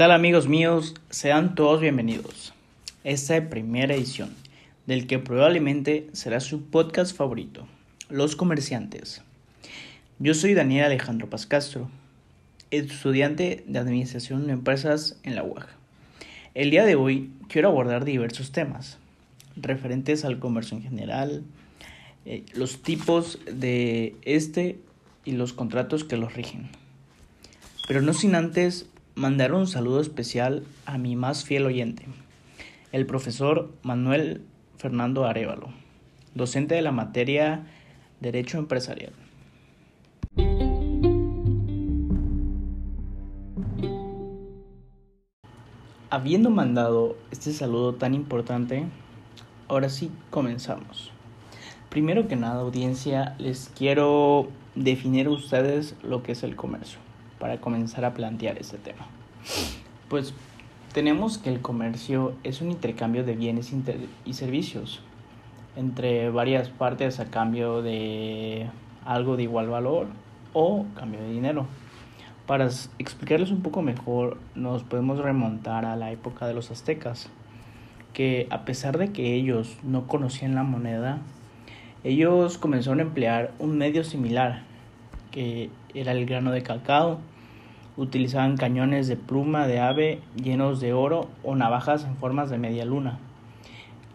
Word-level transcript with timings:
¿Qué 0.00 0.04
tal 0.04 0.12
amigos 0.12 0.48
míos? 0.48 0.94
Sean 1.10 1.54
todos 1.54 1.78
bienvenidos. 1.78 2.54
Esta 3.04 3.50
primera 3.50 3.94
edición 3.94 4.34
del 4.86 5.06
que 5.06 5.18
probablemente 5.18 6.08
será 6.14 6.40
su 6.40 6.62
podcast 6.62 7.14
favorito, 7.14 7.66
Los 8.08 8.34
Comerciantes. 8.34 9.20
Yo 10.18 10.32
soy 10.32 10.54
Daniel 10.54 10.86
Alejandro 10.86 11.28
Pascastro, 11.28 11.90
estudiante 12.70 13.62
de 13.66 13.78
Administración 13.78 14.46
de 14.46 14.54
Empresas 14.54 15.18
en 15.22 15.34
la 15.34 15.42
UAG. 15.42 15.66
El 16.54 16.70
día 16.70 16.86
de 16.86 16.94
hoy 16.94 17.30
quiero 17.50 17.68
abordar 17.68 18.06
diversos 18.06 18.52
temas 18.52 18.96
referentes 19.54 20.24
al 20.24 20.38
comercio 20.38 20.78
en 20.78 20.82
general, 20.82 21.44
eh, 22.24 22.46
los 22.54 22.80
tipos 22.80 23.38
de 23.44 24.16
este 24.22 24.78
y 25.26 25.32
los 25.32 25.52
contratos 25.52 26.04
que 26.04 26.16
los 26.16 26.32
rigen. 26.32 26.70
Pero 27.86 28.00
no 28.00 28.14
sin 28.14 28.34
antes 28.34 28.86
mandar 29.20 29.52
un 29.52 29.66
saludo 29.66 30.00
especial 30.00 30.64
a 30.86 30.96
mi 30.96 31.14
más 31.14 31.44
fiel 31.44 31.66
oyente, 31.66 32.06
el 32.90 33.04
profesor 33.04 33.70
Manuel 33.82 34.40
Fernando 34.78 35.26
Arevalo, 35.26 35.68
docente 36.34 36.74
de 36.74 36.80
la 36.80 36.90
materia 36.90 37.66
Derecho 38.20 38.56
Empresarial. 38.56 39.12
Habiendo 46.08 46.48
mandado 46.48 47.18
este 47.30 47.52
saludo 47.52 47.96
tan 47.96 48.14
importante, 48.14 48.86
ahora 49.68 49.90
sí 49.90 50.10
comenzamos. 50.30 51.12
Primero 51.90 52.26
que 52.26 52.36
nada, 52.36 52.62
audiencia, 52.62 53.34
les 53.38 53.70
quiero 53.76 54.48
definir 54.74 55.26
a 55.26 55.30
ustedes 55.30 55.94
lo 56.02 56.22
que 56.22 56.32
es 56.32 56.42
el 56.42 56.56
comercio, 56.56 57.00
para 57.40 57.60
comenzar 57.60 58.04
a 58.04 58.14
plantear 58.14 58.58
este 58.58 58.78
tema. 58.78 59.06
Pues 60.08 60.32
tenemos 60.92 61.38
que 61.38 61.50
el 61.50 61.60
comercio 61.60 62.34
es 62.44 62.60
un 62.60 62.70
intercambio 62.70 63.24
de 63.24 63.34
bienes 63.34 63.72
y 64.24 64.34
servicios 64.34 65.02
entre 65.76 66.30
varias 66.30 66.68
partes 66.68 67.20
a 67.20 67.30
cambio 67.30 67.82
de 67.82 68.68
algo 69.04 69.36
de 69.36 69.44
igual 69.44 69.68
valor 69.68 70.06
o 70.52 70.84
cambio 70.94 71.20
de 71.20 71.30
dinero. 71.30 71.66
Para 72.46 72.68
explicarles 72.98 73.50
un 73.50 73.62
poco 73.62 73.80
mejor, 73.82 74.38
nos 74.54 74.82
podemos 74.82 75.18
remontar 75.18 75.84
a 75.84 75.96
la 75.96 76.10
época 76.10 76.46
de 76.46 76.54
los 76.54 76.70
aztecas, 76.70 77.30
que 78.12 78.48
a 78.50 78.64
pesar 78.64 78.98
de 78.98 79.12
que 79.12 79.34
ellos 79.34 79.78
no 79.84 80.08
conocían 80.08 80.56
la 80.56 80.64
moneda, 80.64 81.18
ellos 82.02 82.58
comenzaron 82.58 82.98
a 82.98 83.02
emplear 83.02 83.52
un 83.60 83.78
medio 83.78 84.02
similar, 84.02 84.62
que 85.30 85.70
era 85.94 86.12
el 86.12 86.26
grano 86.26 86.50
de 86.50 86.62
cacao. 86.62 87.18
Utilizaban 87.96 88.56
cañones 88.56 89.08
de 89.08 89.16
pluma 89.16 89.66
de 89.66 89.80
ave 89.80 90.20
llenos 90.36 90.80
de 90.80 90.92
oro 90.92 91.28
o 91.42 91.54
navajas 91.54 92.04
en 92.04 92.16
formas 92.16 92.50
de 92.50 92.58
media 92.58 92.84
luna. 92.84 93.18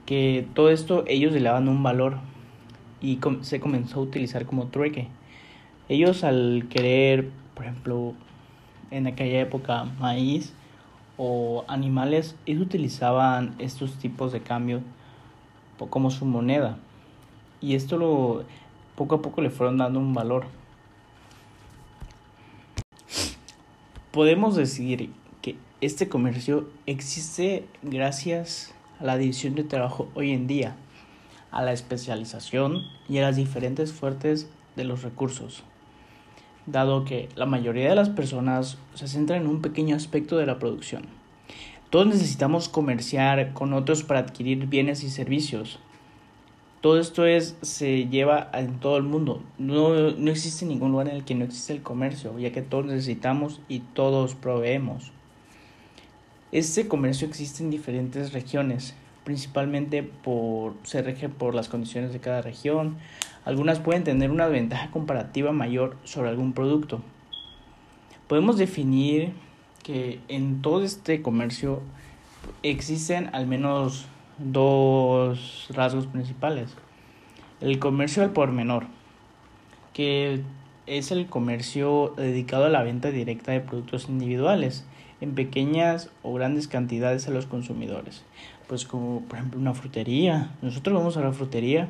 Que 0.06 0.48
todo 0.54 0.70
esto 0.70 1.04
ellos 1.08 1.34
le 1.34 1.42
daban 1.42 1.68
un 1.68 1.84
valor 1.84 2.18
y 3.02 3.20
se 3.42 3.60
comenzó 3.60 4.00
a 4.00 4.04
utilizar 4.04 4.46
como 4.46 4.68
trueque. 4.68 5.08
Ellos 5.90 6.24
al 6.24 6.68
querer, 6.70 7.30
por 7.54 7.66
ejemplo, 7.66 8.14
en 8.92 9.08
aquella 9.08 9.42
época 9.42 9.86
maíz 10.00 10.54
o 11.18 11.64
animales, 11.68 12.36
ellos 12.46 12.64
utilizaban 12.64 13.56
estos 13.60 13.98
tipos 13.98 14.32
de 14.32 14.42
cambio 14.42 14.82
como 15.90 16.10
su 16.12 16.26
moneda. 16.26 16.78
Y 17.62 17.76
esto 17.76 17.98
lo 17.98 18.44
poco 18.96 19.16
a 19.16 19.22
poco 19.22 19.42
le 19.42 19.50
fueron 19.50 19.78
dando 19.78 20.00
un 20.00 20.14
valor. 20.14 20.46
Podemos 24.16 24.56
decir 24.56 25.12
que 25.42 25.58
este 25.82 26.08
comercio 26.08 26.70
existe 26.86 27.66
gracias 27.84 28.74
a 28.98 29.04
la 29.04 29.18
división 29.18 29.56
de 29.56 29.66
trabajo 29.66 30.08
hoy 30.16 30.32
en 30.32 30.48
día, 30.48 30.78
a 31.52 31.62
la 31.62 31.74
especialización 31.74 32.84
y 33.10 33.18
a 33.18 33.24
las 33.24 33.36
diferentes 33.36 33.92
fuertes 33.92 34.50
de 34.78 34.86
los 34.86 35.04
recursos 35.04 35.66
dado 36.66 37.04
que 37.04 37.28
la 37.36 37.46
mayoría 37.46 37.90
de 37.90 37.96
las 37.96 38.10
personas 38.10 38.78
se 38.94 39.10
centran 39.10 39.42
en 39.42 39.48
un 39.48 39.62
pequeño 39.62 39.98
aspecto 39.98 40.38
de 40.38 40.46
la 40.46 40.60
producción. 40.60 41.04
Todos 41.90 42.08
necesitamos 42.08 42.70
comerciar 42.70 43.52
con 43.52 43.74
otros 43.74 44.04
para 44.04 44.22
adquirir 44.22 44.68
bienes 44.68 45.04
y 45.04 45.10
servicios. 45.10 45.78
Todo 46.86 47.00
esto 47.00 47.26
es, 47.26 47.58
se 47.64 48.10
lleva 48.10 48.52
en 48.54 48.80
todo 48.80 48.98
el 48.98 49.02
mundo. 49.02 49.42
No, 49.58 50.12
no 50.12 50.30
existe 50.30 50.68
ningún 50.68 50.92
lugar 50.92 51.08
en 51.08 51.16
el 51.16 51.26
que 51.26 51.34
no 51.34 51.44
existe 51.44 51.74
el 51.74 51.82
comercio, 51.82 52.38
ya 52.38 52.52
que 52.52 52.62
todos 52.62 52.86
necesitamos 52.86 53.60
y 53.68 53.80
todos 53.80 54.36
proveemos. 54.36 55.12
Este 56.52 56.88
comercio 56.88 57.28
existe 57.28 57.64
en 57.64 57.72
diferentes 57.72 58.34
regiones, 58.34 58.94
principalmente 59.24 60.04
por 60.04 60.76
se 60.84 61.02
por 61.28 61.56
las 61.56 61.70
condiciones 61.70 62.14
de 62.14 62.20
cada 62.20 62.44
región, 62.44 62.98
algunas 63.46 63.80
pueden 63.80 64.04
tener 64.04 64.30
una 64.30 64.46
ventaja 64.46 64.92
comparativa 64.92 65.52
mayor 65.52 65.98
sobre 66.04 66.30
algún 66.30 66.54
producto. 66.54 67.02
Podemos 68.28 68.58
definir 68.58 69.34
que 69.82 70.20
en 70.28 70.62
todo 70.62 70.84
este 70.84 71.24
comercio 71.24 71.82
existen 72.62 73.32
al 73.34 73.48
menos 73.48 74.06
dos 74.38 75.68
rasgos 75.70 76.08
principales. 76.08 76.76
El 77.62 77.80
comercio 77.80 78.24
al 78.24 78.32
por 78.32 78.52
menor, 78.52 78.86
que 79.94 80.42
es 80.88 81.12
el 81.12 81.28
comercio 81.28 82.14
dedicado 82.18 82.66
a 82.66 82.70
la 82.70 82.84
venta 82.84 83.12
directa 83.12 83.52
de 83.52 83.62
productos 83.62 84.10
individuales 84.10 84.86
en 85.22 85.34
pequeñas 85.34 86.10
o 86.22 86.34
grandes 86.34 86.68
cantidades 86.68 87.28
a 87.28 87.32
los 87.32 87.46
consumidores. 87.46 88.24
Pues 88.68 88.86
como 88.86 89.22
por 89.22 89.38
ejemplo 89.38 89.60
una 89.60 89.74
frutería. 89.74 90.52
Nosotros 90.62 90.96
vamos 90.96 91.18
a 91.18 91.22
la 91.22 91.32
frutería 91.32 91.90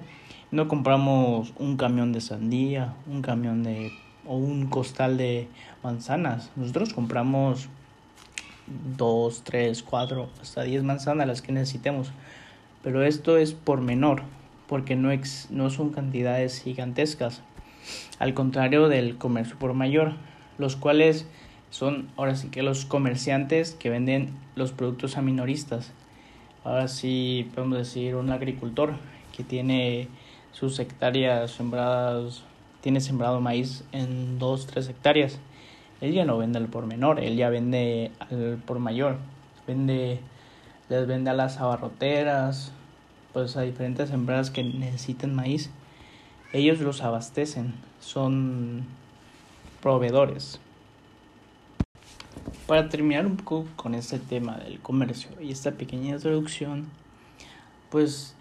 no 0.51 0.67
compramos 0.67 1.53
un 1.57 1.75
camión 1.75 2.13
de 2.13 2.21
sandía, 2.21 2.93
un 3.07 3.21
camión 3.21 3.63
de 3.63 3.91
o 4.25 4.37
un 4.37 4.67
costal 4.67 5.17
de 5.17 5.47
manzanas. 5.83 6.51
Nosotros 6.55 6.93
compramos 6.93 7.67
dos, 8.95 9.43
tres, 9.43 9.83
cuatro, 9.83 10.29
hasta 10.41 10.63
diez 10.63 10.83
manzanas 10.83 11.27
las 11.27 11.41
que 11.41 11.51
necesitemos. 11.51 12.11
Pero 12.85 13.03
esto 13.03 13.37
es 13.37 13.53
por 13.53 13.81
menor, 13.81 14.21
porque 14.67 14.95
no, 14.95 15.11
ex, 15.11 15.47
no 15.49 15.71
son 15.71 15.89
cantidades 15.89 16.61
gigantescas. 16.61 17.41
Al 18.19 18.35
contrario 18.35 18.89
del 18.89 19.17
comercio 19.17 19.57
por 19.57 19.73
mayor, 19.73 20.13
los 20.59 20.75
cuales 20.75 21.27
son 21.71 22.09
ahora 22.15 22.35
sí 22.35 22.49
que 22.49 22.61
los 22.61 22.85
comerciantes 22.85 23.73
que 23.73 23.89
venden 23.89 24.29
los 24.55 24.71
productos 24.71 25.17
a 25.17 25.23
minoristas. 25.23 25.93
Ahora 26.63 26.87
sí 26.87 27.49
podemos 27.55 27.79
decir 27.79 28.15
un 28.15 28.29
agricultor 28.29 28.93
que 29.35 29.43
tiene 29.43 30.07
sus 30.51 30.77
hectáreas 30.77 31.49
sembradas, 31.49 32.43
tiene 32.81 33.01
sembrado 33.01 33.41
maíz 33.41 33.83
en 33.93 34.37
2, 34.37 34.67
3 34.67 34.89
hectáreas. 34.89 35.39
Él 36.01 36.13
ya 36.13 36.23
no 36.23 36.37
vende 36.37 36.59
al 36.59 36.67
por 36.67 36.85
menor, 36.85 37.19
él 37.19 37.35
ya 37.35 37.49
vende 37.49 38.11
al 38.19 38.59
por 38.63 38.77
mayor. 38.77 39.17
Vende, 39.65 40.19
les 40.89 41.07
vende 41.07 41.29
a 41.29 41.33
las 41.33 41.57
abarroteras, 41.57 42.71
pues 43.33 43.57
a 43.57 43.61
diferentes 43.61 44.09
sembradas 44.09 44.51
que 44.51 44.63
necesiten 44.63 45.35
maíz. 45.35 45.69
Ellos 46.53 46.79
los 46.79 47.01
abastecen, 47.01 47.73
son 47.99 48.85
proveedores. 49.81 50.59
Para 52.67 52.89
terminar 52.89 53.25
un 53.25 53.37
poco 53.37 53.65
con 53.75 53.93
este 53.93 54.19
tema 54.19 54.57
del 54.57 54.79
comercio 54.79 55.29
y 55.41 55.51
esta 55.51 55.71
pequeña 55.71 56.15
introducción, 56.15 56.85
pues 57.89 58.35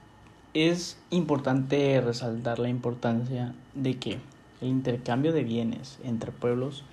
es 0.54 0.96
importante 1.10 2.00
resaltar 2.00 2.58
la 2.58 2.68
importancia 2.68 3.54
de 3.74 3.98
que 3.98 4.18
el 4.60 4.68
intercambio 4.68 5.32
de 5.32 5.44
bienes 5.44 5.98
entre 6.04 6.32
pueblos 6.32 6.84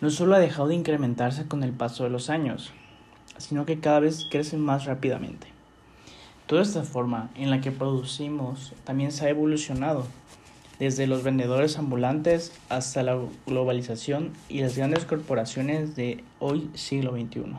no 0.00 0.10
solo 0.10 0.34
ha 0.34 0.38
dejado 0.38 0.68
de 0.68 0.74
incrementarse 0.74 1.46
con 1.46 1.62
el 1.62 1.72
paso 1.72 2.04
de 2.04 2.10
los 2.10 2.28
años, 2.28 2.72
sino 3.38 3.66
que 3.66 3.80
cada 3.80 4.00
vez 4.00 4.26
crece 4.30 4.56
más 4.56 4.84
rápidamente. 4.84 5.48
Toda 6.46 6.62
esta 6.62 6.84
forma 6.84 7.30
en 7.34 7.50
la 7.50 7.60
que 7.60 7.72
producimos 7.72 8.72
también 8.84 9.10
se 9.10 9.26
ha 9.26 9.30
evolucionado, 9.30 10.06
desde 10.78 11.06
los 11.06 11.22
vendedores 11.22 11.78
ambulantes 11.78 12.52
hasta 12.68 13.02
la 13.02 13.18
globalización 13.46 14.32
y 14.48 14.60
las 14.60 14.76
grandes 14.76 15.04
corporaciones 15.04 15.96
de 15.96 16.22
hoy 16.38 16.70
siglo 16.74 17.12
XXI. 17.12 17.56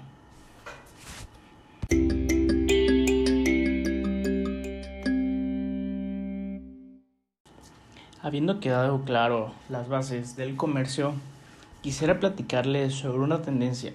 Habiendo 8.21 8.59
quedado 8.59 9.03
claro 9.03 9.53
las 9.69 9.87
bases 9.87 10.35
del 10.35 10.55
comercio, 10.55 11.13
quisiera 11.81 12.19
platicarles 12.19 12.93
sobre 12.93 13.19
una 13.19 13.41
tendencia 13.41 13.93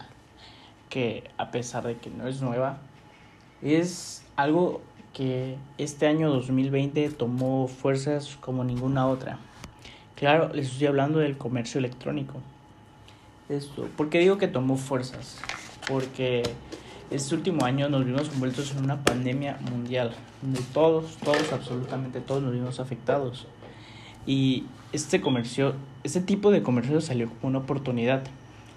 que, 0.92 1.24
a 1.38 1.50
pesar 1.50 1.86
de 1.86 1.96
que 1.96 2.10
no 2.10 2.28
es 2.28 2.42
nueva, 2.42 2.76
es 3.62 4.22
algo 4.36 4.82
que 5.14 5.56
este 5.78 6.06
año 6.06 6.30
2020 6.30 7.08
tomó 7.10 7.66
fuerzas 7.66 8.36
como 8.42 8.62
ninguna 8.62 9.06
otra. 9.06 9.38
Claro, 10.16 10.50
les 10.52 10.70
estoy 10.70 10.88
hablando 10.88 11.18
del 11.18 11.38
comercio 11.38 11.78
electrónico. 11.78 12.34
Esto, 13.48 13.88
¿Por 13.96 14.10
qué 14.10 14.18
digo 14.18 14.36
que 14.36 14.48
tomó 14.48 14.76
fuerzas? 14.76 15.40
porque 15.88 16.42
este 17.10 17.34
último 17.34 17.64
año 17.64 17.88
nos 17.88 18.04
vimos 18.04 18.30
envueltos 18.32 18.72
en 18.72 18.84
una 18.84 19.02
pandemia 19.02 19.58
mundial, 19.70 20.12
donde 20.40 20.60
todos, 20.72 21.16
todos, 21.18 21.52
absolutamente 21.52 22.20
todos 22.20 22.42
nos 22.42 22.52
vimos 22.52 22.80
afectados. 22.80 23.46
Y 24.26 24.64
este 24.92 25.20
comercio, 25.20 25.74
este 26.04 26.20
tipo 26.20 26.50
de 26.50 26.62
comercio 26.62 27.00
salió 27.00 27.28
como 27.28 27.48
una 27.48 27.58
oportunidad. 27.58 28.22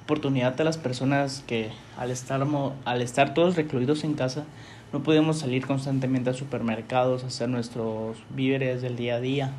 Oportunidad 0.06 0.62
a 0.62 0.64
las 0.64 0.78
personas 0.78 1.44
que 1.48 1.72
al 1.98 2.12
estar, 2.12 2.46
al 2.86 3.02
estar 3.02 3.34
todos 3.34 3.56
recluidos 3.56 4.04
en 4.04 4.14
casa 4.14 4.46
no 4.94 5.02
podíamos 5.02 5.40
salir 5.40 5.66
constantemente 5.66 6.30
a 6.30 6.34
supermercados 6.34 7.24
a 7.24 7.28
hacer 7.28 7.50
nuestros 7.50 8.18
víveres 8.30 8.84
del 8.84 8.96
día 8.96 9.16
a 9.16 9.20
día. 9.20 9.52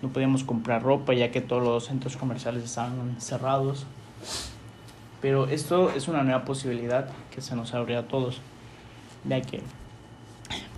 No 0.00 0.10
podíamos 0.10 0.44
comprar 0.44 0.84
ropa 0.84 1.14
ya 1.14 1.32
que 1.32 1.40
todos 1.40 1.64
los 1.64 1.86
centros 1.86 2.16
comerciales 2.16 2.62
estaban 2.62 3.20
cerrados. 3.20 3.84
Pero 5.20 5.48
esto 5.48 5.90
es 5.90 6.06
una 6.06 6.22
nueva 6.22 6.44
posibilidad 6.44 7.08
que 7.34 7.40
se 7.40 7.56
nos 7.56 7.74
abrió 7.74 7.98
a 7.98 8.04
todos, 8.04 8.40
ya 9.24 9.40
que 9.42 9.62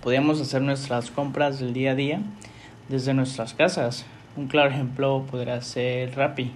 podíamos 0.01 0.41
hacer 0.41 0.63
nuestras 0.63 1.11
compras 1.11 1.59
del 1.59 1.73
día 1.73 1.91
a 1.91 1.95
día 1.95 2.21
desde 2.89 3.13
nuestras 3.13 3.53
casas. 3.53 4.03
Un 4.35 4.47
claro 4.47 4.71
ejemplo 4.71 5.27
podría 5.29 5.61
ser 5.61 6.15
Rappi, 6.15 6.51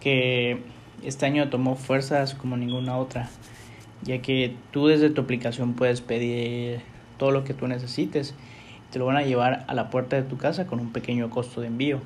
que 0.00 0.62
este 1.02 1.26
año 1.26 1.48
tomó 1.48 1.76
fuerzas 1.76 2.34
como 2.34 2.56
ninguna 2.56 2.96
otra, 2.96 3.28
ya 4.02 4.20
que 4.22 4.54
tú 4.70 4.86
desde 4.86 5.10
tu 5.10 5.22
aplicación 5.22 5.74
puedes 5.74 6.00
pedir 6.00 6.80
todo 7.18 7.30
lo 7.30 7.44
que 7.44 7.54
tú 7.54 7.66
necesites 7.66 8.34
y 8.88 8.92
te 8.92 8.98
lo 8.98 9.06
van 9.06 9.16
a 9.16 9.22
llevar 9.22 9.64
a 9.66 9.74
la 9.74 9.90
puerta 9.90 10.16
de 10.16 10.22
tu 10.22 10.36
casa 10.36 10.66
con 10.66 10.80
un 10.80 10.92
pequeño 10.92 11.30
costo 11.30 11.60
de 11.60 11.68
envío. 11.68 12.00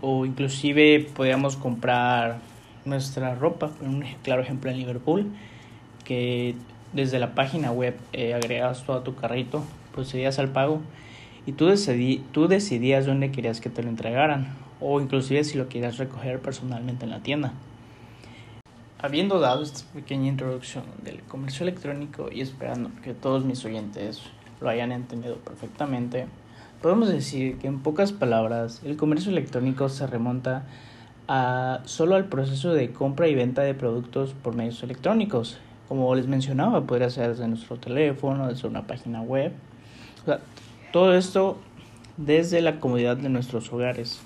O 0.00 0.26
inclusive 0.26 1.06
podíamos 1.14 1.56
comprar 1.56 2.38
nuestra 2.84 3.34
ropa. 3.34 3.70
Un 3.80 4.04
claro 4.22 4.42
ejemplo 4.42 4.70
en 4.70 4.78
Liverpool, 4.78 5.26
que 6.04 6.54
desde 6.92 7.18
la 7.18 7.34
página 7.34 7.72
web 7.72 7.96
eh, 8.12 8.38
todo 8.86 8.98
a 8.98 9.04
tu 9.04 9.14
carrito, 9.14 9.64
procedías 9.92 10.38
al 10.38 10.48
pago 10.48 10.80
y 11.46 11.52
tú 11.52 11.66
decidías 12.48 13.06
dónde 13.06 13.32
querías 13.32 13.60
que 13.60 13.70
te 13.70 13.82
lo 13.82 13.88
entregaran 13.88 14.48
o 14.82 15.00
inclusive 15.00 15.44
si 15.44 15.56
lo 15.56 15.68
querías 15.68 15.98
recoger 15.98 16.40
personalmente 16.40 17.04
en 17.04 17.10
la 17.10 17.20
tienda. 17.20 17.52
Habiendo 19.00 19.40
dado 19.40 19.62
esta 19.62 19.80
pequeña 19.92 20.28
introducción 20.28 20.84
del 21.02 21.22
comercio 21.22 21.64
electrónico 21.64 22.28
y 22.30 22.40
esperando 22.40 22.90
que 23.02 23.14
todos 23.14 23.44
mis 23.44 23.64
oyentes 23.64 24.22
lo 24.60 24.68
hayan 24.68 24.92
entendido 24.92 25.36
perfectamente, 25.36 26.26
podemos 26.80 27.08
decir 27.08 27.58
que 27.58 27.66
en 27.66 27.80
pocas 27.80 28.12
palabras 28.12 28.80
el 28.84 28.96
comercio 28.96 29.32
electrónico 29.32 29.88
se 29.88 30.06
remonta 30.06 30.66
solo 31.84 32.14
al 32.14 32.26
proceso 32.26 32.74
de 32.74 32.92
compra 32.92 33.26
y 33.28 33.34
venta 33.34 33.62
de 33.62 33.74
productos 33.74 34.34
por 34.34 34.54
medios 34.54 34.82
electrónicos. 34.82 35.58
Como 35.88 36.14
les 36.14 36.26
mencionaba, 36.26 36.82
podría 36.82 37.10
ser 37.10 37.30
desde 37.30 37.48
nuestro 37.48 37.76
teléfono, 37.78 38.48
desde 38.48 38.68
una 38.68 38.86
página 38.86 39.22
web. 39.22 39.52
todo 40.92 41.14
esto 41.14 41.58
desde 42.16 42.60
la 42.60 42.78
comodidad 42.80 43.16
de 43.16 43.30
nuestros 43.30 43.72
hogares. 43.72 44.20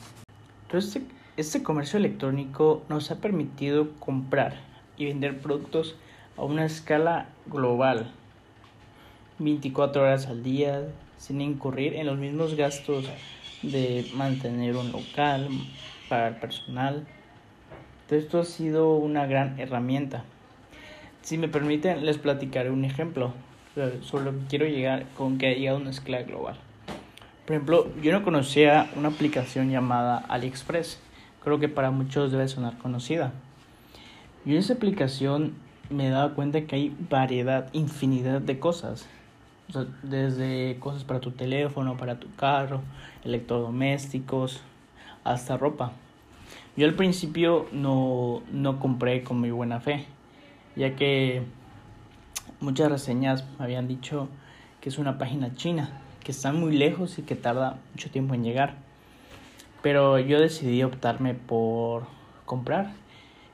Entonces, 0.66 0.96
este, 0.96 1.14
este 1.36 1.62
comercio 1.62 1.98
electrónico 1.98 2.82
nos 2.88 3.10
ha 3.10 3.20
permitido 3.20 3.92
comprar 4.00 4.54
y 4.96 5.06
vender 5.06 5.38
productos 5.38 5.96
a 6.36 6.42
una 6.42 6.64
escala 6.64 7.28
global, 7.46 8.10
24 9.38 10.02
horas 10.02 10.26
al 10.26 10.42
día, 10.42 10.82
sin 11.18 11.40
incurrir 11.40 11.94
en 11.94 12.06
los 12.06 12.18
mismos 12.18 12.54
gastos 12.54 13.08
de 13.62 14.06
mantener 14.14 14.76
un 14.76 14.92
local, 14.92 15.48
para 16.08 16.28
el 16.28 16.36
personal. 16.36 17.06
esto 18.10 18.40
ha 18.40 18.44
sido 18.44 18.94
una 18.94 19.26
gran 19.26 19.58
herramienta. 19.58 20.24
Si 21.22 21.38
me 21.38 21.48
permiten, 21.48 22.04
les 22.06 22.18
platicaré 22.18 22.70
un 22.70 22.84
ejemplo 22.84 23.32
sobre 24.02 24.24
lo 24.24 24.32
que 24.32 24.46
quiero 24.48 24.66
llegar 24.66 25.06
con 25.16 25.38
que 25.38 25.48
ha 25.48 25.54
llegado 25.54 25.78
una 25.78 25.90
escala 25.90 26.22
global. 26.22 26.56
Por 27.46 27.54
ejemplo, 27.54 27.86
yo 28.02 28.10
no 28.10 28.24
conocía 28.24 28.90
una 28.96 29.06
aplicación 29.06 29.70
llamada 29.70 30.18
AliExpress. 30.28 30.98
Creo 31.44 31.60
que 31.60 31.68
para 31.68 31.92
muchos 31.92 32.32
debe 32.32 32.48
sonar 32.48 32.76
conocida. 32.78 33.32
Y 34.44 34.50
en 34.50 34.56
esa 34.56 34.74
aplicación 34.74 35.54
me 35.88 36.08
he 36.08 36.10
dado 36.10 36.34
cuenta 36.34 36.62
que 36.62 36.74
hay 36.74 36.96
variedad, 37.08 37.68
infinidad 37.72 38.40
de 38.40 38.58
cosas. 38.58 39.08
desde 40.02 40.76
cosas 40.80 41.04
para 41.04 41.20
tu 41.20 41.30
teléfono, 41.30 41.96
para 41.96 42.18
tu 42.18 42.32
carro, 42.34 42.80
electrodomésticos, 43.24 44.60
hasta 45.22 45.56
ropa. 45.56 45.92
Yo 46.76 46.86
al 46.86 46.94
principio 46.94 47.66
no, 47.70 48.42
no 48.52 48.80
compré 48.80 49.22
con 49.22 49.38
muy 49.38 49.52
buena 49.52 49.80
fe, 49.80 50.04
ya 50.74 50.94
que 50.96 51.42
muchas 52.60 52.90
reseñas 52.90 53.44
me 53.58 53.64
habían 53.64 53.88
dicho 53.88 54.28
que 54.80 54.88
es 54.88 54.98
una 54.98 55.18
página 55.18 55.54
china, 55.54 56.00
que 56.26 56.32
está 56.32 56.50
muy 56.50 56.76
lejos 56.76 57.20
y 57.20 57.22
que 57.22 57.36
tarda 57.36 57.78
mucho 57.92 58.10
tiempo 58.10 58.34
en 58.34 58.42
llegar. 58.42 58.74
Pero 59.80 60.18
yo 60.18 60.40
decidí 60.40 60.82
optarme 60.82 61.34
por 61.34 62.08
comprar. 62.44 62.94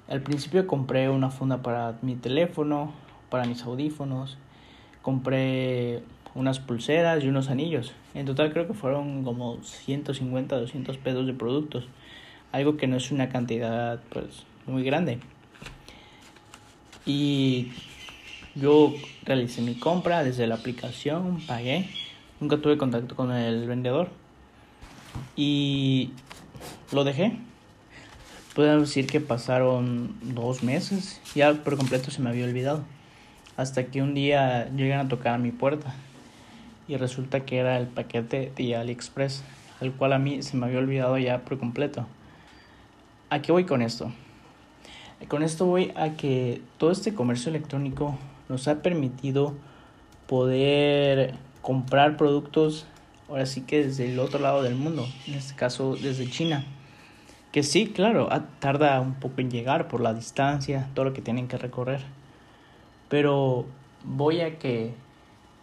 Al 0.08 0.22
principio 0.22 0.66
compré 0.66 1.10
una 1.10 1.28
funda 1.28 1.60
para 1.60 1.98
mi 2.00 2.14
teléfono, 2.14 2.94
para 3.28 3.44
mis 3.44 3.62
audífonos, 3.64 4.38
compré 5.02 6.02
unas 6.34 6.60
pulseras 6.60 7.22
y 7.22 7.28
unos 7.28 7.50
anillos. 7.50 7.92
En 8.14 8.24
total 8.24 8.50
creo 8.54 8.66
que 8.66 8.72
fueron 8.72 9.22
como 9.22 9.62
150, 9.62 10.56
200 10.56 10.96
pesos 10.96 11.26
de 11.26 11.34
productos. 11.34 11.86
Algo 12.52 12.78
que 12.78 12.86
no 12.86 12.96
es 12.96 13.12
una 13.12 13.28
cantidad 13.28 14.00
pues 14.08 14.46
muy 14.66 14.82
grande. 14.82 15.19
Y 17.04 17.72
yo 18.54 18.94
realicé 19.24 19.60
mi 19.60 19.74
compra 19.74 20.24
desde 20.24 20.46
la 20.46 20.54
aplicación, 20.54 21.42
pagué. 21.46 21.90
Nunca 22.43 22.56
tuve 22.56 22.77
contacto 22.77 23.15
con 23.15 23.31
el 23.31 23.69
vendedor. 23.69 24.08
Y 25.37 26.11
lo 26.91 27.05
dejé. 27.05 27.39
Puedo 28.56 28.81
decir 28.81 29.06
que 29.06 29.20
pasaron 29.20 30.17
dos 30.34 30.65
meses. 30.65 31.20
Ya 31.37 31.55
por 31.55 31.77
completo 31.77 32.11
se 32.11 32.20
me 32.20 32.31
había 32.31 32.44
olvidado. 32.44 32.82
Hasta 33.56 33.84
que 33.84 34.03
un 34.03 34.15
día 34.15 34.69
llegan 34.75 35.06
a 35.06 35.08
tocar 35.08 35.34
a 35.34 35.39
mi 35.39 35.53
puerta 35.53 35.94
y 36.89 36.96
resulta 36.96 37.44
que 37.44 37.58
era 37.58 37.79
el 37.79 37.87
paquete 37.87 38.53
de 38.56 38.75
AliExpress, 38.75 39.44
el 39.81 39.93
cual 39.93 40.13
a 40.13 40.19
mí 40.19 40.43
se 40.43 40.56
me 40.56 40.67
había 40.67 40.81
olvidado 40.81 41.17
ya 41.19 41.44
por 41.44 41.61
completo. 41.61 42.08
¿A 43.31 43.41
qué 43.41 43.53
voy 43.53 43.67
con 43.67 43.82
esto? 43.82 44.11
Con 45.29 45.44
esto 45.44 45.65
voy 45.67 45.93
a 45.94 46.17
que 46.17 46.61
todo 46.77 46.91
este 46.91 47.15
comercio 47.15 47.51
electrónico 47.51 48.19
nos 48.49 48.67
ha 48.67 48.82
permitido 48.82 49.55
poder 50.27 51.37
comprar 51.62 52.16
productos 52.16 52.86
ahora 53.32 53.46
sí 53.46 53.62
que 53.62 53.86
desde 53.86 54.12
el 54.12 54.19
otro 54.19 54.38
lado 54.38 54.62
del 54.62 54.74
mundo, 54.74 55.06
en 55.26 55.34
este 55.34 55.54
caso 55.54 55.96
desde 55.96 56.28
China. 56.28 56.66
Que 57.50 57.62
sí, 57.62 57.86
claro, 57.88 58.28
tarda 58.58 59.00
un 59.00 59.14
poco 59.14 59.40
en 59.40 59.50
llegar 59.50 59.88
por 59.88 60.00
la 60.00 60.14
distancia, 60.14 60.88
todo 60.94 61.06
lo 61.06 61.12
que 61.12 61.22
tienen 61.22 61.48
que 61.48 61.58
recorrer. 61.58 62.02
Pero 63.08 63.66
voy 64.04 64.40
a 64.40 64.58
que 64.58 64.94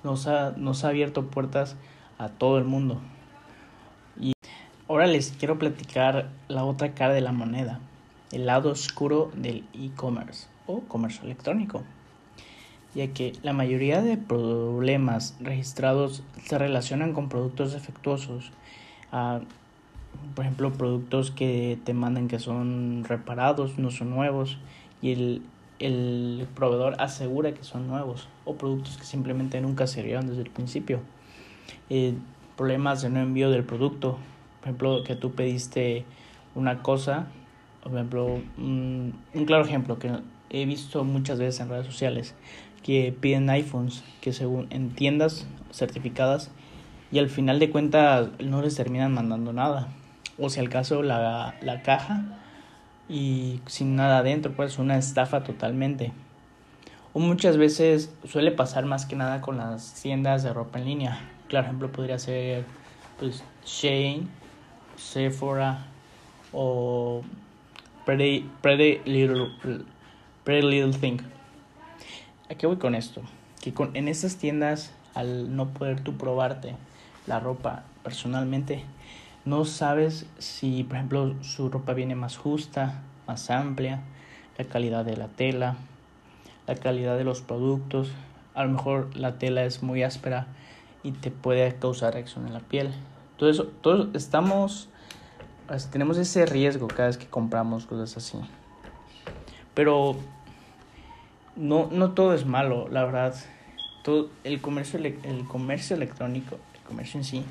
nos 0.04 0.28
ha, 0.28 0.52
nos 0.52 0.84
ha 0.84 0.90
abierto 0.90 1.28
puertas 1.28 1.76
a 2.18 2.30
todo 2.30 2.58
el 2.58 2.64
mundo. 2.64 3.02
Y 4.20 4.34
ahora 4.88 5.08
les 5.08 5.32
quiero 5.32 5.58
platicar 5.58 6.30
la 6.48 6.64
otra 6.64 6.94
cara 6.94 7.14
de 7.14 7.22
la 7.22 7.32
moneda, 7.32 7.80
el 8.32 8.46
lado 8.46 8.72
oscuro 8.72 9.32
del 9.36 9.66
e-commerce 9.74 10.48
o 10.68 10.82
comercio 10.82 11.24
electrónico, 11.24 11.84
ya 12.96 13.08
que 13.08 13.34
la 13.44 13.54
mayoría 13.54 14.02
de 14.02 14.18
problemas 14.18 15.36
registrados 15.40 16.24
se 16.46 16.58
relacionan 16.58 17.14
con 17.14 17.30
productos 17.30 17.74
defectuosos. 17.74 18.52
Ah, 19.12 19.42
por 20.36 20.46
ejemplo, 20.46 20.74
productos 20.74 21.32
que 21.32 21.78
te 21.84 21.94
mandan 21.94 22.28
que 22.28 22.40
son 22.40 23.04
reparados, 23.08 23.78
no 23.78 23.92
son 23.92 24.10
nuevos, 24.10 24.58
y 25.02 25.12
el, 25.12 25.42
el 25.80 26.48
proveedor 26.56 26.96
asegura 27.00 27.54
que 27.54 27.64
son 27.64 27.88
nuevos 27.88 28.28
o 28.46 28.56
productos 28.56 28.98
que 28.98 29.04
simplemente 29.04 29.62
nunca 29.62 29.88
se 29.88 30.04
vieron 30.04 30.28
desde 30.28 30.42
el 30.42 30.50
principio. 30.50 31.00
Eh, 31.90 32.14
problemas 32.58 33.02
de 33.02 33.10
no 33.10 33.20
envío 33.20 33.50
del 33.50 33.64
producto, 33.64 34.18
por 34.60 34.68
ejemplo, 34.68 35.04
que 35.04 35.16
tú 35.16 35.32
pediste 35.32 36.06
una 36.56 36.82
cosa, 36.84 37.28
por 37.82 37.94
ejemplo, 37.94 38.42
un, 38.58 39.14
claro 39.46 39.64
ejemplo 39.64 39.98
que 39.98 40.12
he 40.50 40.66
visto 40.66 41.04
muchas 41.04 41.40
veces 41.40 41.62
en 41.62 41.70
redes 41.70 41.86
sociales, 41.86 42.36
que 42.84 43.16
piden 43.20 43.50
iPhones 43.50 44.04
que 44.22 44.34
según 44.34 44.68
en 44.70 44.92
tiendas 44.92 45.48
certificadas 45.72 46.52
y 47.12 47.20
al 47.20 47.30
final 47.30 47.60
de 47.60 47.70
cuentas 47.70 48.30
no 48.40 48.62
les 48.62 48.76
terminan 48.76 49.14
mandando 49.14 49.54
nada. 49.54 49.90
O 50.38 50.50
si 50.50 50.60
al 50.60 50.70
caso 50.70 51.04
la, 51.04 51.56
la 51.62 51.82
caja 51.82 52.24
y 53.10 53.60
sin 53.66 53.96
nada 53.96 54.20
adentro, 54.20 54.54
pues 54.56 54.78
una 54.78 54.98
estafa 54.98 55.44
totalmente. 55.44 56.12
O 57.14 57.20
muchas 57.20 57.58
veces 57.58 58.14
suele 58.26 58.52
pasar 58.52 58.86
más 58.86 59.06
que 59.06 59.16
nada 59.16 59.42
con 59.42 59.58
las 59.58 59.96
tiendas 60.02 60.44
de 60.44 60.54
ropa 60.54 60.80
en 60.80 60.86
línea. 60.86 61.20
Claro 61.48 61.66
ejemplo 61.66 61.92
podría 61.92 62.20
ser 62.20 62.66
pues 63.20 63.44
Shane, 63.66 64.28
Sephora 64.96 65.88
o 66.54 67.24
Pretty, 68.06 68.50
Pretty, 68.62 69.02
Little, 69.06 69.50
Pretty 70.44 70.68
Little 70.68 70.94
Thing. 70.94 71.18
¿A 72.50 72.56
qué 72.56 72.66
voy 72.66 72.78
con 72.78 72.96
esto? 72.96 73.22
Que 73.62 73.74
con, 73.74 73.96
en 73.96 74.08
estas 74.08 74.38
tiendas, 74.38 74.92
al 75.14 75.56
no 75.56 75.68
poder 75.70 76.02
tú 76.02 76.18
probarte 76.18 76.76
la 77.28 77.40
ropa 77.40 77.84
personalmente, 78.04 78.84
no 79.46 79.66
sabes 79.66 80.26
si, 80.40 80.84
por 80.84 80.98
ejemplo, 80.98 81.36
su 81.44 81.70
ropa 81.70 81.94
viene 81.94 82.16
más 82.16 82.38
justa, 82.38 83.02
más 83.28 83.52
amplia, 83.52 84.02
la 84.58 84.66
calidad 84.66 85.06
de 85.06 85.16
la 85.16 85.28
tela, 85.28 85.76
la 86.66 86.74
calidad 86.74 87.18
de 87.18 87.24
los 87.24 87.42
productos. 87.42 88.12
A 88.56 88.64
lo 88.64 88.72
mejor 88.72 89.16
la 89.16 89.38
tela 89.38 89.64
es 89.64 89.84
muy 89.84 90.02
áspera 90.02 90.48
y 91.04 91.12
te 91.12 91.30
puede 91.30 91.76
causar 91.76 92.16
reacción 92.16 92.48
en 92.48 92.54
la 92.54 92.62
piel. 92.62 92.92
Eso, 93.40 93.66
todos 93.82 94.10
estamos, 94.16 94.90
tenemos 95.92 96.18
ese 96.18 96.48
riesgo 96.48 96.88
cada 96.88 97.10
vez 97.10 97.18
que 97.20 97.28
compramos 97.28 97.86
cosas 97.86 98.18
así. 98.18 98.40
Pero 99.76 100.18
no, 101.60 101.90
no 101.92 102.12
todo 102.12 102.34
es 102.34 102.46
malo, 102.46 102.88
la 102.90 103.04
verdad. 103.04 103.36
Todo, 104.04 104.30
el, 104.46 104.62
comercio, 104.62 104.98
el 105.00 105.46
comercio 105.46 105.96
electrónico, 105.96 106.58
el 106.74 106.82
comercio 106.88 107.20
en 107.20 107.26
sí, 107.26 107.44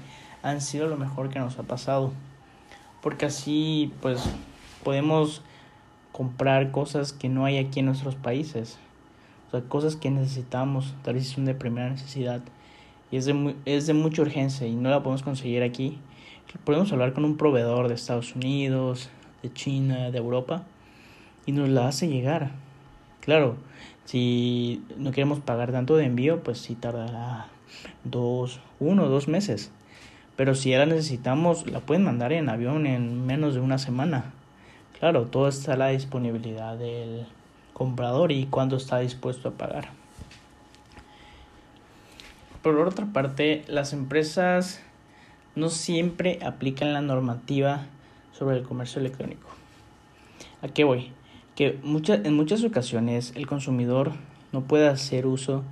han 0.43 0.63
sido 0.63 0.89
lo 0.89 0.97
mejor 0.97 1.29
que 1.29 1.39
nos 1.39 1.59
ha 1.59 1.63
pasado. 1.63 2.13
Porque 3.03 3.27
así, 3.27 3.93
pues, 4.01 4.25
podemos 4.83 5.43
comprar 6.13 6.71
cosas 6.71 7.13
que 7.13 7.29
no 7.29 7.45
hay 7.45 7.59
aquí 7.59 7.81
en 7.81 7.87
nuestros 7.87 8.15
países. 8.15 8.79
O 9.49 9.51
sea, 9.51 9.61
cosas 9.69 9.95
que 9.95 10.11
necesitamos, 10.11 10.95
tal 11.03 11.15
vez 11.15 11.29
son 11.29 11.45
de 11.45 11.55
primera 11.55 11.91
necesidad. 11.91 12.41
Y 13.11 13.19
es 13.19 13.27
de, 13.27 13.55
es 13.67 13.87
de 13.87 13.93
mucha 13.93 14.23
urgencia 14.23 14.67
y 14.67 14.75
no 14.75 14.89
la 14.89 15.03
podemos 15.03 15.23
conseguir 15.23 15.63
aquí. 15.63 15.99
Podemos 16.65 16.91
hablar 16.93 17.13
con 17.13 17.27
un 17.27 17.37
proveedor 17.37 17.89
de 17.89 17.95
Estados 17.95 18.35
Unidos, 18.35 19.11
de 19.43 19.53
China, 19.53 20.11
de 20.11 20.17
Europa, 20.17 20.65
y 21.45 21.53
nos 21.53 21.69
la 21.69 21.89
hace 21.89 22.09
llegar. 22.09 22.53
Claro, 23.21 23.57
si 24.09 24.83
no 24.97 25.11
queremos 25.11 25.41
pagar 25.41 25.71
tanto 25.71 25.95
de 25.99 26.07
envío, 26.07 26.43
pues 26.43 26.57
sí 26.57 26.75
tardará 26.75 27.49
dos, 28.05 28.59
uno 28.81 29.07
dos 29.07 29.29
meses. 29.29 29.71
Pero 30.35 30.55
si 30.55 30.71
ya 30.71 30.79
la 30.79 30.87
necesitamos, 30.87 31.67
la 31.71 31.81
pueden 31.81 32.05
mandar 32.05 32.33
en 32.33 32.49
avión 32.49 32.87
en 32.87 33.27
menos 33.27 33.53
de 33.53 33.61
una 33.61 33.77
semana. 33.77 34.33
Claro, 34.99 35.27
todo 35.27 35.47
está 35.47 35.75
a 35.75 35.77
la 35.77 35.89
disponibilidad 35.89 36.79
del 36.79 37.27
comprador 37.75 38.33
y 38.33 38.47
cuándo 38.47 38.79
está 38.79 38.99
dispuesto 38.99 39.51
a 39.51 39.53
pagar. 39.53 39.91
Por 42.63 42.79
otra 42.79 43.05
parte, 43.13 43.63
las 43.69 43.93
empresas 43.93 44.81
no 45.55 45.69
siempre 45.69 46.39
aplican 46.43 46.95
la 46.95 47.03
normativa 47.03 47.83
sobre 48.33 48.57
el 48.57 48.63
comercio 48.63 49.01
electrónico. 49.01 49.51
¿A 50.63 50.69
qué 50.69 50.85
voy? 50.85 51.13
Que 51.59 51.77
en 51.83 52.37
muchas 52.37 52.63
ocasiones 52.63 53.33
el 53.35 53.49
consumidor 53.49 54.13
no 54.53 54.69
puede 54.69 54.87
hacer 54.87 55.27
uso 55.27 55.65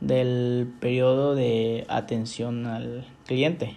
del 0.00 0.72
periodo 0.80 1.34
de 1.34 1.84
atención 1.90 2.64
al 2.64 3.06
cliente 3.26 3.76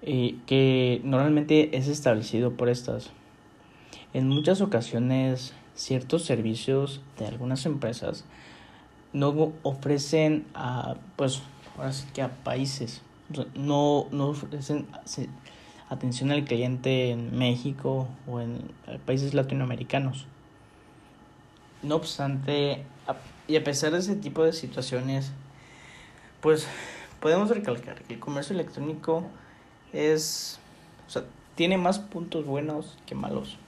que 0.00 1.02
normalmente 1.04 1.76
es 1.76 1.88
establecido 1.88 2.52
por 2.52 2.70
estas. 2.70 3.10
En 4.14 4.28
muchas 4.30 4.62
ocasiones, 4.62 5.52
ciertos 5.74 6.24
servicios 6.24 7.02
de 7.18 7.26
algunas 7.26 7.66
empresas 7.66 8.24
no 9.12 9.52
ofrecen 9.62 10.46
a, 10.54 10.94
pues, 11.16 11.42
ahora 11.76 11.92
sí 11.92 12.06
que 12.14 12.22
a 12.22 12.30
países, 12.30 13.02
no, 13.54 14.06
no 14.10 14.28
ofrecen 14.28 14.86
atención 15.90 16.30
al 16.30 16.44
cliente 16.44 17.10
en 17.10 17.36
México 17.36 18.08
o 18.26 18.40
en 18.40 18.70
países 19.04 19.34
latinoamericanos. 19.34 20.28
No 21.82 21.96
obstante, 21.96 22.84
y 23.48 23.56
a 23.56 23.64
pesar 23.64 23.92
de 23.92 23.98
ese 23.98 24.14
tipo 24.14 24.44
de 24.44 24.52
situaciones, 24.52 25.32
pues 26.40 26.66
podemos 27.20 27.50
recalcar 27.50 28.02
que 28.02 28.14
el 28.14 28.20
comercio 28.20 28.54
electrónico 28.54 29.24
es, 29.92 30.58
o 31.06 31.10
sea, 31.10 31.24
tiene 31.54 31.78
más 31.78 31.98
puntos 31.98 32.46
buenos 32.46 32.96
que 33.06 33.14
malos. 33.14 33.58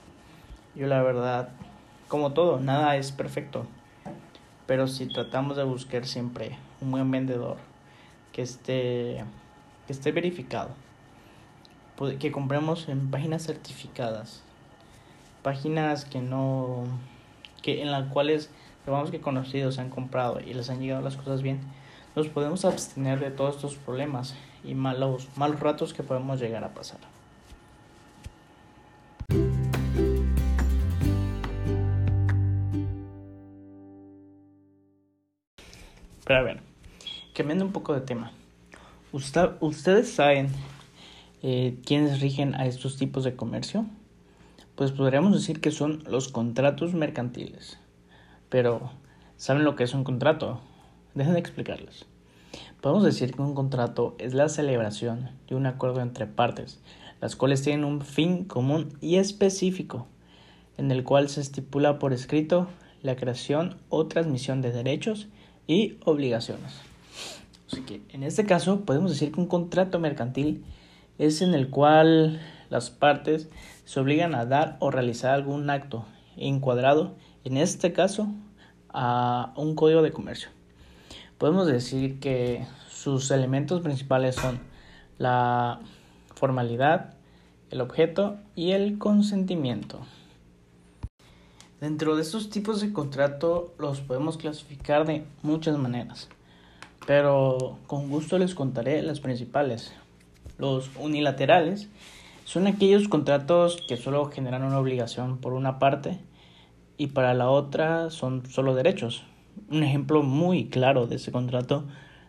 Yo 0.75 0.87
la 0.87 1.01
verdad, 1.01 1.49
como 2.07 2.33
todo, 2.33 2.59
nada 2.59 2.95
es 2.97 3.11
perfecto. 3.11 3.65
Pero 4.65 4.87
si 4.87 5.07
tratamos 5.07 5.57
de 5.57 5.63
buscar 5.63 6.07
siempre 6.07 6.57
un 6.81 6.91
buen 6.91 7.09
vendedor 7.11 7.57
que 8.31 8.41
esté, 8.41 9.23
que 9.85 9.93
esté 9.93 10.11
verificado, 10.11 10.69
que 12.19 12.31
compremos 12.31 12.89
en 12.89 13.11
páginas 13.11 13.43
certificadas, 13.43 14.41
páginas 15.43 16.05
que 16.05 16.19
no, 16.19 16.85
que 17.65 17.81
en 17.81 17.89
las 17.89 18.07
cuales 18.09 18.51
vamos 18.85 19.09
que 19.09 19.19
conocidos 19.19 19.79
han 19.79 19.89
comprado 19.89 20.39
y 20.39 20.53
les 20.53 20.69
han 20.69 20.79
llegado 20.79 21.01
las 21.01 21.17
cosas 21.17 21.41
bien, 21.41 21.61
nos 22.15 22.27
podemos 22.27 22.63
abstener 22.63 23.19
de 23.19 23.31
todos 23.31 23.55
estos 23.55 23.75
problemas 23.75 24.35
y 24.63 24.75
malos, 24.75 25.27
malos 25.35 25.59
ratos 25.59 25.91
que 25.91 26.03
podemos 26.03 26.39
llegar 26.39 26.63
a 26.63 26.75
pasar. 26.75 26.99
Pero 36.23 36.39
a 36.39 36.43
ver, 36.43 36.61
cambiando 37.33 37.65
un 37.65 37.71
poco 37.71 37.95
de 37.95 38.01
tema. 38.01 38.31
¿Ustedes 39.11 40.13
saben 40.13 40.49
eh, 41.41 41.79
quiénes 41.83 42.21
rigen 42.21 42.53
a 42.53 42.67
estos 42.67 42.97
tipos 42.97 43.23
de 43.23 43.35
comercio? 43.35 43.87
Pues 44.75 44.91
podríamos 44.91 45.31
decir 45.31 45.61
que 45.61 45.71
son 45.71 46.03
los 46.05 46.27
contratos 46.27 46.93
mercantiles. 46.93 47.79
Pero, 48.49 48.91
¿saben 49.37 49.63
lo 49.63 49.77
que 49.77 49.85
es 49.85 49.93
un 49.93 50.03
contrato? 50.03 50.59
Dejen 51.15 51.33
de 51.33 51.39
explicarles. 51.39 52.05
Podemos 52.81 53.05
decir 53.05 53.33
que 53.33 53.41
un 53.41 53.55
contrato 53.55 54.15
es 54.17 54.33
la 54.33 54.49
celebración 54.49 55.29
de 55.47 55.55
un 55.55 55.65
acuerdo 55.65 56.01
entre 56.01 56.27
partes, 56.27 56.81
las 57.21 57.37
cuales 57.37 57.61
tienen 57.61 57.85
un 57.85 58.01
fin 58.01 58.43
común 58.43 58.97
y 58.99 59.15
específico, 59.15 60.07
en 60.77 60.91
el 60.91 61.05
cual 61.05 61.29
se 61.29 61.39
estipula 61.39 61.97
por 61.97 62.11
escrito 62.11 62.67
la 63.01 63.15
creación 63.15 63.77
o 63.87 64.07
transmisión 64.07 64.61
de 64.61 64.73
derechos 64.73 65.29
y 65.67 65.97
obligaciones. 66.03 66.73
Así 67.71 67.81
que 67.81 68.01
en 68.09 68.23
este 68.23 68.45
caso 68.45 68.81
podemos 68.81 69.09
decir 69.09 69.31
que 69.31 69.39
un 69.39 69.47
contrato 69.47 69.99
mercantil 69.99 70.65
es 71.17 71.41
en 71.41 71.53
el 71.53 71.69
cual 71.69 72.41
las 72.69 72.89
partes 72.89 73.49
se 73.85 73.99
obligan 73.99 74.35
a 74.35 74.45
dar 74.45 74.77
o 74.79 74.91
realizar 74.91 75.33
algún 75.33 75.69
acto 75.69 76.05
encuadrado, 76.37 77.15
en 77.43 77.57
este 77.57 77.93
caso, 77.93 78.27
a 78.89 79.53
un 79.55 79.75
código 79.75 80.01
de 80.01 80.11
comercio 80.11 80.49
podemos 81.37 81.67
decir 81.67 82.19
que 82.19 82.65
sus 82.89 83.31
elementos 83.31 83.81
principales 83.81 84.35
son 84.35 84.59
la 85.17 85.79
formalidad, 86.35 87.13
el 87.69 87.81
objeto 87.81 88.37
y 88.55 88.71
el 88.71 88.97
consentimiento. 88.97 89.99
Dentro 91.81 92.15
de 92.15 92.21
estos 92.21 92.49
tipos 92.49 92.81
de 92.81 92.93
contrato 92.93 93.73
los 93.77 94.01
podemos 94.01 94.37
clasificar 94.37 95.05
de 95.05 95.25
muchas 95.43 95.77
maneras, 95.77 96.29
pero 97.05 97.77
con 97.87 98.09
gusto 98.09 98.37
les 98.39 98.55
contaré 98.55 99.01
las 99.01 99.19
principales. 99.19 99.91
Los 100.57 100.89
unilaterales 100.97 101.89
son 102.45 102.67
aquellos 102.67 103.09
contratos 103.09 103.83
que 103.87 103.97
solo 103.97 104.25
generan 104.31 104.63
una 104.63 104.79
obligación 104.79 105.39
por 105.39 105.51
una 105.51 105.77
parte 105.79 106.19
y 106.97 107.07
para 107.07 107.33
la 107.33 107.49
otra 107.49 108.09
son 108.09 108.45
solo 108.49 108.73
derechos, 108.75 109.23
un 109.69 109.83
ejemplo 109.83 110.23
muy 110.23 110.69
claro 110.69 111.07
de 111.07 111.17
ese 111.17 111.33
contrato 111.33 111.83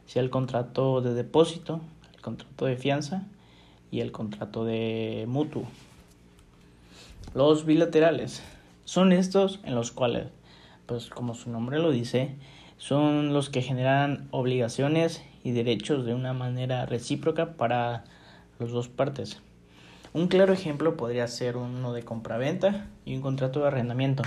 sea 0.06 0.22
el 0.22 0.30
contrato 0.30 1.00
de 1.00 1.14
depósito, 1.14 1.80
el 2.14 2.20
contrato 2.22 2.64
de 2.64 2.76
fianza 2.76 3.26
y 3.90 4.00
el 4.00 4.12
contrato 4.12 4.64
de 4.64 5.26
mutuo. 5.28 5.64
Los 7.34 7.66
bilaterales 7.66 8.42
son 8.84 9.12
estos 9.12 9.60
en 9.64 9.74
los 9.74 9.90
cuales, 9.90 10.28
pues 10.86 11.10
como 11.10 11.34
su 11.34 11.50
nombre 11.50 11.78
lo 11.78 11.90
dice, 11.90 12.36
son 12.78 13.32
los 13.32 13.50
que 13.50 13.62
generan 13.62 14.28
obligaciones 14.30 15.22
y 15.44 15.50
derechos 15.50 16.06
de 16.06 16.14
una 16.14 16.32
manera 16.32 16.86
recíproca 16.86 17.56
para 17.56 18.04
las 18.58 18.70
dos 18.70 18.88
partes. 18.88 19.42
Un 20.16 20.28
claro 20.28 20.54
ejemplo 20.54 20.96
podría 20.96 21.28
ser 21.28 21.58
uno 21.58 21.92
de 21.92 22.02
compraventa 22.02 22.86
y 23.04 23.14
un 23.14 23.20
contrato 23.20 23.60
de 23.60 23.66
arrendamiento 23.66 24.22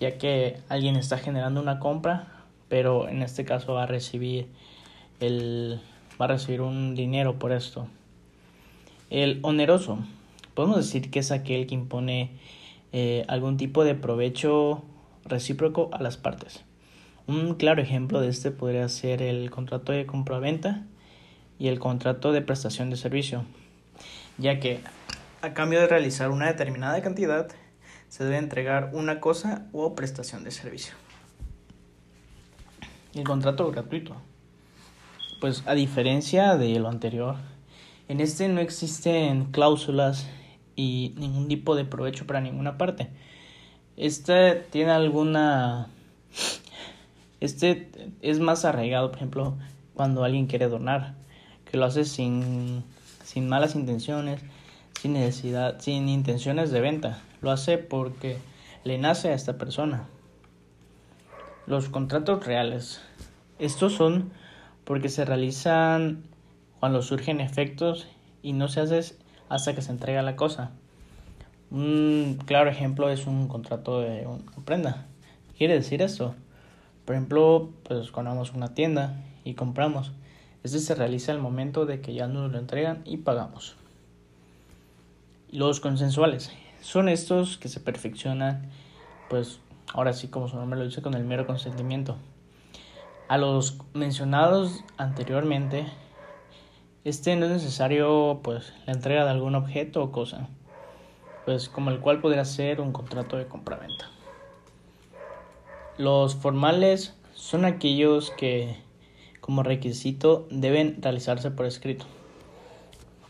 ya 0.00 0.18
que 0.18 0.58
alguien 0.68 0.96
está 0.96 1.18
generando 1.18 1.60
una 1.60 1.78
compra, 1.78 2.26
pero 2.68 3.08
en 3.08 3.22
este 3.22 3.44
caso 3.44 3.74
va 3.74 3.84
a 3.84 3.86
recibir 3.86 4.48
el 5.20 5.80
va 6.20 6.24
a 6.24 6.28
recibir 6.28 6.62
un 6.62 6.96
dinero 6.96 7.38
por 7.38 7.52
esto. 7.52 7.86
El 9.08 9.38
oneroso, 9.42 9.98
podemos 10.54 10.78
decir 10.78 11.12
que 11.12 11.20
es 11.20 11.30
aquel 11.30 11.68
que 11.68 11.74
impone 11.74 12.32
eh, 12.92 13.24
algún 13.28 13.56
tipo 13.56 13.84
de 13.84 13.94
provecho 13.94 14.82
recíproco 15.24 15.90
a 15.92 16.02
las 16.02 16.16
partes. 16.16 16.64
Un 17.28 17.54
claro 17.54 17.80
ejemplo 17.80 18.20
de 18.20 18.30
este 18.30 18.50
podría 18.50 18.88
ser 18.88 19.22
el 19.22 19.48
contrato 19.52 19.92
de 19.92 20.06
compra-venta 20.06 20.82
y 21.58 21.68
el 21.68 21.78
contrato 21.78 22.32
de 22.32 22.42
prestación 22.42 22.90
de 22.90 22.96
servicio, 22.96 23.44
ya 24.38 24.58
que 24.58 24.80
a 25.44 25.52
cambio 25.52 25.80
de 25.80 25.86
realizar 25.86 26.30
una 26.30 26.46
determinada 26.46 27.02
cantidad 27.02 27.48
se 28.08 28.24
debe 28.24 28.38
entregar 28.38 28.90
una 28.94 29.20
cosa 29.20 29.66
o 29.72 29.94
prestación 29.94 30.42
de 30.42 30.50
servicio. 30.50 30.94
el 33.14 33.24
contrato 33.24 33.70
gratuito. 33.70 34.16
Pues 35.40 35.62
a 35.66 35.74
diferencia 35.74 36.56
de 36.56 36.78
lo 36.78 36.88
anterior, 36.88 37.36
en 38.08 38.20
este 38.20 38.48
no 38.48 38.60
existen 38.60 39.46
cláusulas 39.52 40.26
y 40.76 41.14
ningún 41.18 41.46
tipo 41.46 41.76
de 41.76 41.84
provecho 41.84 42.26
para 42.26 42.40
ninguna 42.40 42.78
parte. 42.78 43.10
Este 43.96 44.54
tiene 44.70 44.92
alguna... 44.92 45.88
Este 47.40 47.90
es 48.22 48.40
más 48.40 48.64
arraigado, 48.64 49.10
por 49.10 49.18
ejemplo, 49.18 49.58
cuando 49.92 50.24
alguien 50.24 50.46
quiere 50.46 50.68
donar, 50.68 51.14
que 51.70 51.76
lo 51.76 51.84
hace 51.84 52.06
sin, 52.06 52.82
sin 53.22 53.48
malas 53.48 53.74
intenciones, 53.74 54.40
sin 55.04 55.12
necesidad, 55.12 55.80
sin 55.80 56.08
intenciones 56.08 56.70
de 56.70 56.80
venta. 56.80 57.20
Lo 57.42 57.50
hace 57.50 57.76
porque 57.76 58.38
le 58.84 58.96
nace 58.96 59.28
a 59.28 59.34
esta 59.34 59.58
persona. 59.58 60.06
Los 61.66 61.90
contratos 61.90 62.46
reales. 62.46 63.02
Estos 63.58 63.92
son 63.92 64.32
porque 64.84 65.10
se 65.10 65.26
realizan 65.26 66.24
cuando 66.80 67.02
surgen 67.02 67.42
efectos 67.42 68.08
y 68.42 68.54
no 68.54 68.68
se 68.68 68.80
hace 68.80 69.14
hasta 69.50 69.74
que 69.74 69.82
se 69.82 69.92
entrega 69.92 70.22
la 70.22 70.36
cosa. 70.36 70.70
Un 71.70 72.38
claro 72.46 72.70
ejemplo 72.70 73.10
es 73.10 73.26
un 73.26 73.46
contrato 73.46 74.00
de 74.00 74.26
una 74.26 74.64
prenda. 74.64 75.04
Quiere 75.58 75.74
decir 75.74 76.00
esto. 76.00 76.34
Por 77.04 77.14
ejemplo, 77.14 77.68
pues 77.82 78.10
cuando 78.10 78.30
vamos 78.30 78.52
a 78.52 78.56
una 78.56 78.72
tienda 78.72 79.22
y 79.44 79.52
compramos. 79.52 80.12
Este 80.62 80.78
se 80.78 80.94
realiza 80.94 81.30
al 81.30 81.40
momento 81.40 81.84
de 81.84 82.00
que 82.00 82.14
ya 82.14 82.26
nos 82.26 82.50
lo 82.50 82.58
entregan 82.58 83.02
y 83.04 83.18
pagamos. 83.18 83.76
Los 85.54 85.78
consensuales 85.78 86.50
son 86.80 87.08
estos 87.08 87.58
que 87.58 87.68
se 87.68 87.78
perfeccionan, 87.78 88.72
pues 89.30 89.60
ahora 89.92 90.12
sí 90.12 90.26
como 90.26 90.48
su 90.48 90.56
nombre 90.56 90.80
lo 90.80 90.84
dice, 90.84 91.00
con 91.00 91.14
el 91.14 91.22
mero 91.22 91.46
consentimiento. 91.46 92.16
A 93.28 93.38
los 93.38 93.78
mencionados 93.92 94.82
anteriormente, 94.96 95.86
este 97.04 97.36
no 97.36 97.46
es 97.46 97.52
necesario 97.52 98.40
pues 98.42 98.72
la 98.84 98.94
entrega 98.94 99.22
de 99.22 99.30
algún 99.30 99.54
objeto 99.54 100.02
o 100.02 100.10
cosa, 100.10 100.48
pues 101.44 101.68
como 101.68 101.90
el 101.90 102.00
cual 102.00 102.20
podría 102.20 102.44
ser 102.44 102.80
un 102.80 102.90
contrato 102.90 103.36
de 103.36 103.46
compraventa. 103.46 104.10
Los 105.98 106.34
formales 106.34 107.14
son 107.32 107.64
aquellos 107.64 108.32
que 108.32 108.76
como 109.40 109.62
requisito 109.62 110.48
deben 110.50 111.00
realizarse 111.00 111.52
por 111.52 111.66
escrito, 111.66 112.06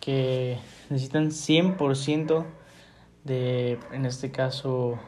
que 0.01 0.57
necesitan 0.91 1.31
100% 1.31 2.45
de, 3.25 3.79
en 3.93 4.07
este 4.07 4.31
caso, 4.31 4.99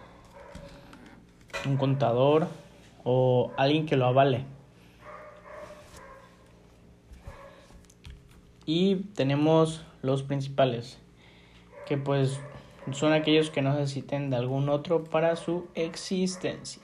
un 1.64 1.76
contador 1.76 2.48
o 3.04 3.52
alguien 3.56 3.86
que 3.86 3.96
lo 3.96 4.06
avale. 4.06 4.44
Y 8.64 8.96
tenemos 9.14 9.84
los 10.02 10.22
principales, 10.22 10.98
que 11.86 11.96
pues 11.96 12.40
son 12.92 13.12
aquellos 13.12 13.50
que 13.50 13.62
no 13.62 13.74
necesiten 13.74 14.30
de 14.30 14.36
algún 14.36 14.68
otro 14.68 15.04
para 15.04 15.36
su 15.36 15.66
existencia. 15.74 16.82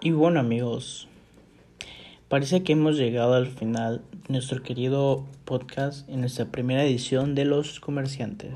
Y 0.00 0.12
bueno 0.12 0.38
amigos, 0.38 1.08
parece 2.28 2.62
que 2.62 2.72
hemos 2.72 2.96
llegado 2.96 3.34
al 3.34 3.46
final 3.46 4.02
de 4.10 4.32
nuestro 4.32 4.62
querido 4.62 5.24
podcast 5.44 6.08
en 6.08 6.20
nuestra 6.20 6.46
primera 6.46 6.84
edición 6.84 7.34
de 7.34 7.44
Los 7.44 7.78
Comerciantes. 7.78 8.54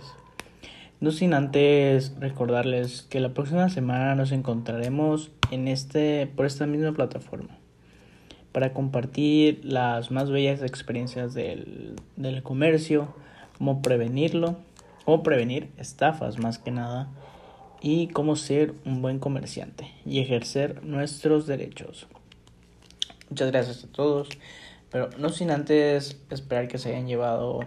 No 1.01 1.13
sin 1.13 1.35
antes 1.35 2.15
recordarles 2.19 3.03
que 3.03 3.21
la 3.21 3.33
próxima 3.33 3.69
semana 3.69 4.15
nos 4.17 4.33
encontraremos 4.33 5.31
en 5.51 5.69
este, 5.69 6.27
por 6.27 6.47
esta 6.47 6.67
misma 6.67 6.93
plataforma 6.93 7.57
para 8.53 8.73
compartir 8.73 9.61
las 9.63 10.11
más 10.11 10.31
bellas 10.31 10.63
experiencias 10.63 11.33
del, 11.35 11.95
del 12.17 12.43
comercio, 12.43 13.15
cómo 13.57 13.81
prevenirlo, 13.83 14.57
cómo 15.05 15.23
prevenir 15.23 15.69
estafas 15.79 16.39
más 16.39 16.59
que 16.59 16.73
nada 16.73 17.09
y 17.81 18.09
cómo 18.09 18.35
ser 18.35 18.75
un 18.85 19.01
buen 19.01 19.21
comerciante 19.21 19.93
y 20.05 20.19
ejercer 20.19 20.85
nuestros 20.85 21.47
derechos. 21.47 22.09
Muchas 23.31 23.51
gracias 23.51 23.85
a 23.85 23.87
todos, 23.87 24.29
pero 24.91 25.09
no 25.17 25.31
sin 25.31 25.51
antes 25.51 26.21
esperar 26.31 26.69
que 26.69 26.79
se 26.79 26.91
hayan 26.91 27.07
llevado 27.07 27.61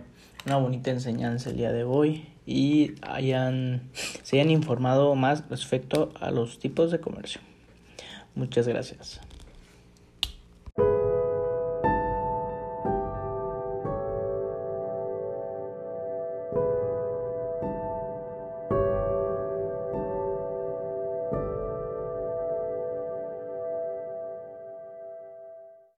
una 0.45 0.57
bonita 0.57 0.91
enseñanza 0.91 1.49
el 1.49 1.57
día 1.57 1.71
de 1.71 1.85
hoy 1.85 2.27
y 2.45 2.95
hayan, 3.01 3.89
se 4.23 4.39
hayan 4.39 4.51
informado 4.51 5.15
más 5.15 5.49
respecto 5.49 6.11
a 6.19 6.31
los 6.31 6.59
tipos 6.59 6.91
de 6.91 6.99
comercio. 6.99 7.39
Muchas 8.35 8.67
gracias. 8.67 9.21